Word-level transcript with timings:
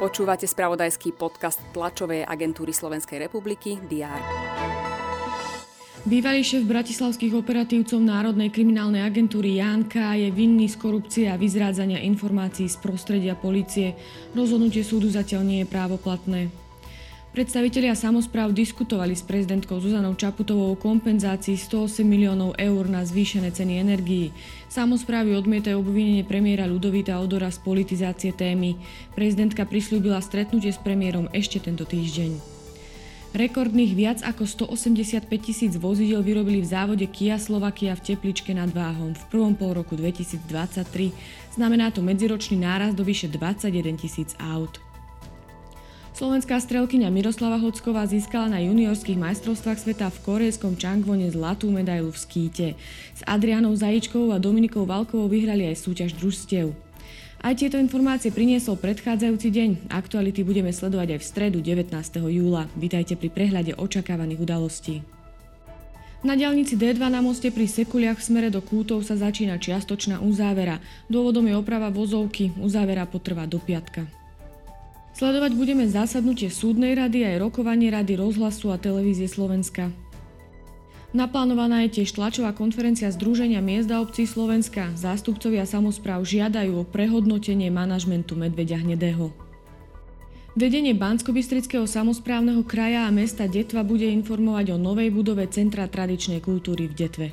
Počúvate 0.00 0.48
spravodajský 0.48 1.12
podcast 1.12 1.60
tlačovej 1.76 2.24
agentúry 2.24 2.72
Slovenskej 2.72 3.28
republiky 3.28 3.76
DR. 3.84 4.20
Bývalý 6.08 6.40
šéf 6.40 6.64
bratislavských 6.64 7.36
operatívcov 7.36 8.00
Národnej 8.00 8.48
kriminálnej 8.48 9.04
agentúry 9.04 9.60
Jánka 9.60 10.16
je 10.16 10.32
vinný 10.32 10.72
z 10.72 10.80
korupcie 10.80 11.28
a 11.28 11.36
vyzrádzania 11.36 12.00
informácií 12.00 12.72
z 12.72 12.80
prostredia 12.80 13.36
policie. 13.36 13.92
Rozhodnutie 14.32 14.80
súdu 14.80 15.12
zatiaľ 15.12 15.44
nie 15.44 15.58
je 15.60 15.68
právoplatné. 15.68 16.69
Predstavitelia 17.30 17.94
samozpráv 17.94 18.50
diskutovali 18.50 19.14
s 19.14 19.22
prezidentkou 19.22 19.78
Zuzanou 19.78 20.18
Čaputovou 20.18 20.74
o 20.74 20.80
kompenzácii 20.80 21.54
108 21.54 22.02
miliónov 22.02 22.58
eur 22.58 22.90
na 22.90 23.06
zvýšené 23.06 23.54
ceny 23.54 23.78
energií. 23.78 24.34
Samozprávy 24.66 25.38
odmietajú 25.38 25.78
obvinenie 25.78 26.26
premiéra 26.26 26.66
Ludovita 26.66 27.22
Odora 27.22 27.46
z 27.54 27.62
politizácie 27.62 28.34
témy. 28.34 28.74
Prezidentka 29.14 29.62
prislúbila 29.62 30.18
stretnutie 30.18 30.74
s 30.74 30.82
premiérom 30.82 31.30
ešte 31.30 31.62
tento 31.62 31.86
týždeň. 31.86 32.58
Rekordných 33.30 33.94
viac 33.94 34.18
ako 34.26 34.66
185 34.66 35.30
tisíc 35.38 35.78
vozidel 35.78 36.26
vyrobili 36.26 36.58
v 36.58 36.66
závode 36.66 37.06
Kia 37.06 37.38
Slovakia 37.38 37.94
v 37.94 38.10
Tepličke 38.10 38.50
nad 38.50 38.74
Váhom 38.74 39.14
v 39.14 39.22
prvom 39.30 39.54
pol 39.54 39.78
roku 39.78 39.94
2023. 39.94 41.14
Znamená 41.54 41.94
to 41.94 42.02
medziročný 42.02 42.58
náraz 42.58 42.90
do 42.90 43.06
vyše 43.06 43.30
21 43.30 44.02
tisíc 44.02 44.34
aut. 44.42 44.89
Slovenská 46.20 46.60
strelkyňa 46.60 47.08
Miroslava 47.08 47.56
Hocková 47.56 48.04
získala 48.04 48.52
na 48.52 48.60
juniorských 48.60 49.16
majstrovstvách 49.16 49.80
sveta 49.80 50.12
v 50.12 50.20
korejskom 50.20 50.76
Changvone 50.76 51.32
zlatú 51.32 51.72
medailu 51.72 52.12
v 52.12 52.20
skíte. 52.20 52.68
S 53.16 53.24
Adrianou 53.24 53.72
Zajičkovou 53.72 54.28
a 54.28 54.36
Dominikou 54.36 54.84
Valkovou 54.84 55.32
vyhrali 55.32 55.64
aj 55.72 55.80
súťaž 55.80 56.12
družstiev. 56.20 56.76
Aj 57.40 57.56
tieto 57.56 57.80
informácie 57.80 58.28
priniesol 58.28 58.76
predchádzajúci 58.76 59.48
deň. 59.48 59.70
Aktuality 59.88 60.44
budeme 60.44 60.76
sledovať 60.76 61.16
aj 61.16 61.20
v 61.24 61.28
stredu 61.32 61.58
19. 61.64 61.88
júla. 62.20 62.68
Vítajte 62.76 63.16
pri 63.16 63.32
prehľade 63.32 63.80
očakávaných 63.80 64.44
udalostí. 64.44 65.00
Na 66.20 66.36
diaľnici 66.36 66.76
D2 66.76 67.00
na 67.00 67.24
moste 67.24 67.48
pri 67.48 67.64
Sekuliach 67.64 68.20
v 68.20 68.26
smere 68.28 68.48
do 68.52 68.60
Kútov 68.60 69.08
sa 69.08 69.16
začína 69.16 69.56
čiastočná 69.56 70.20
uzávera. 70.20 70.84
Dôvodom 71.08 71.48
je 71.48 71.56
oprava 71.56 71.88
vozovky. 71.88 72.52
Uzávera 72.60 73.08
potrvá 73.08 73.48
do 73.48 73.56
piatka. 73.56 74.19
Sledovať 75.20 75.52
budeme 75.52 75.84
zásadnutie 75.84 76.48
súdnej 76.48 76.96
rady 76.96 77.28
aj 77.28 77.44
rokovanie 77.44 77.92
rady 77.92 78.16
rozhlasu 78.16 78.72
a 78.72 78.80
televízie 78.80 79.28
Slovenska. 79.28 79.92
Naplánovaná 81.12 81.84
je 81.84 82.00
tiež 82.00 82.16
tlačová 82.16 82.56
konferencia 82.56 83.12
Združenia 83.12 83.60
miest 83.60 83.92
a 83.92 84.00
obcí 84.00 84.24
Slovenska. 84.24 84.88
Zástupcovia 84.96 85.68
samozpráv 85.68 86.24
žiadajú 86.24 86.72
o 86.72 86.88
prehodnotenie 86.88 87.68
manažmentu 87.68 88.32
Medvedia 88.32 88.80
Hnedého. 88.80 89.28
Vedenie 90.56 90.96
Bansko-Bystrického 90.96 91.84
samozprávneho 91.84 92.64
kraja 92.64 93.04
a 93.04 93.12
mesta 93.12 93.44
Detva 93.44 93.84
bude 93.84 94.08
informovať 94.08 94.72
o 94.72 94.80
novej 94.80 95.12
budove 95.12 95.44
Centra 95.52 95.84
tradičnej 95.84 96.40
kultúry 96.40 96.88
v 96.88 96.96
Detve. 96.96 97.28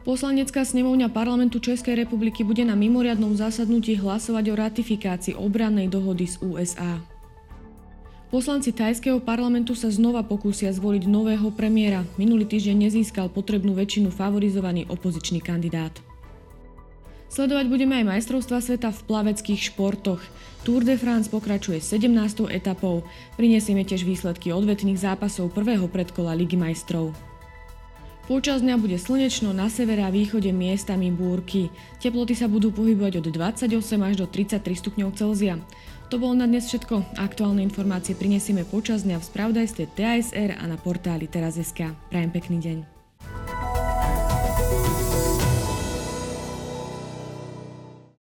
Poslanecká 0.00 0.64
snemovňa 0.64 1.12
parlamentu 1.12 1.60
Českej 1.60 1.92
republiky 1.92 2.40
bude 2.40 2.64
na 2.64 2.72
mimoriadnom 2.72 3.36
zásadnutí 3.36 4.00
hlasovať 4.00 4.44
o 4.48 4.54
ratifikácii 4.56 5.36
obrannej 5.36 5.92
dohody 5.92 6.24
z 6.24 6.40
USA. 6.40 7.04
Poslanci 8.32 8.72
tajského 8.72 9.20
parlamentu 9.20 9.76
sa 9.76 9.92
znova 9.92 10.24
pokúsia 10.24 10.72
zvoliť 10.72 11.04
nového 11.04 11.52
premiéra. 11.52 12.06
Minulý 12.16 12.48
týždeň 12.48 12.88
nezískal 12.88 13.28
potrebnú 13.28 13.76
väčšinu 13.76 14.08
favorizovaný 14.08 14.88
opozičný 14.88 15.44
kandidát. 15.44 15.92
Sledovať 17.28 17.66
budeme 17.68 18.00
aj 18.00 18.08
majstrovstva 18.16 18.58
sveta 18.64 18.90
v 18.96 19.04
plaveckých 19.04 19.70
športoch. 19.70 20.22
Tour 20.64 20.80
de 20.80 20.96
France 20.96 21.28
pokračuje 21.28 21.78
17. 21.78 22.48
etapou. 22.48 23.04
Prinesieme 23.36 23.84
tiež 23.84 24.08
výsledky 24.08 24.50
odvetných 24.50 24.98
zápasov 24.98 25.52
prvého 25.52 25.86
predkola 25.92 26.32
Ligy 26.32 26.56
majstrov. 26.56 27.29
Počas 28.30 28.62
dňa 28.62 28.78
bude 28.78 28.94
slnečno, 28.94 29.50
na 29.50 29.66
severe 29.66 30.06
a 30.06 30.14
východe 30.14 30.54
miestami 30.54 31.10
búrky. 31.10 31.66
Teploty 31.98 32.38
sa 32.38 32.46
budú 32.46 32.70
pohybovať 32.70 33.18
od 33.18 33.26
28 33.26 33.74
až 34.06 34.14
do 34.22 34.26
33 34.30 34.62
stupňov 34.70 35.18
Celzia. 35.18 35.58
To 36.14 36.22
bolo 36.22 36.38
na 36.38 36.46
dnes 36.46 36.70
všetko. 36.70 37.18
Aktuálne 37.18 37.66
informácie 37.66 38.14
prinesieme 38.14 38.62
počas 38.62 39.02
dňa 39.02 39.18
v 39.18 39.26
spravodajstve 39.34 39.82
TASR 39.98 40.62
a 40.62 40.64
na 40.70 40.78
portáli 40.78 41.26
teraz.sk. 41.26 41.90
Prajem 42.06 42.30
pekný 42.30 42.62
deň. 42.62 42.99